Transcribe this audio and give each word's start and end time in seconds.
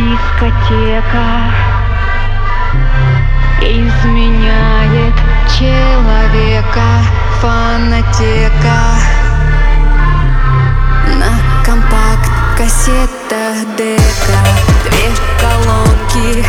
Дискотека 0.00 1.28
изменяет 3.60 5.14
человека 5.58 6.88
Фанатека. 7.40 8.80
На 11.18 11.32
компакт-кассетах 11.66 13.56
дека 13.76 14.40
Две 14.84 15.08
колонки 15.38 16.46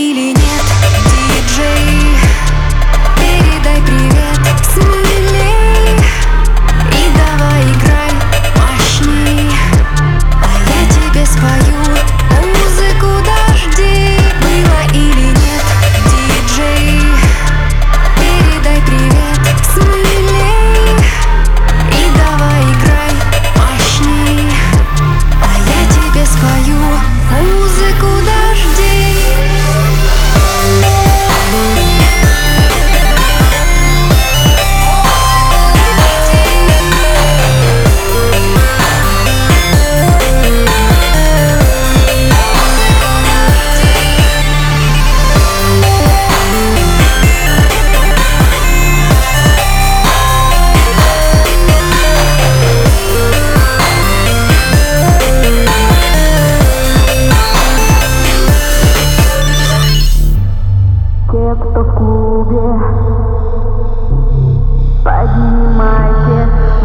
или 0.00 0.32
нет, 0.32 0.69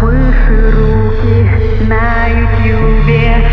выше 0.00 0.70
руки 0.70 1.86
на 1.88 2.28
ютюбе. 2.28 3.50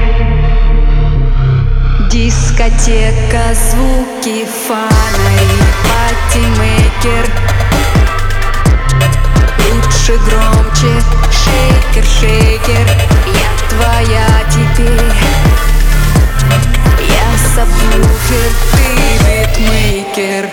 Дискотека, 2.10 3.54
звуки, 3.54 4.46
фонари, 4.68 5.58
party 5.86 6.49
maker. 6.49 7.26
Лучше 9.72 10.14
громче, 10.26 10.94
shake 11.32 11.78
it, 11.78 12.06
shake 12.06 12.57
it. 12.57 12.88
Я 13.26 13.52
твоя 13.70 14.28
теперь. 14.50 15.12
Я 17.00 17.30
сабвуфер, 17.56 18.52
ты 18.72 18.88
битмейкер 19.26 20.50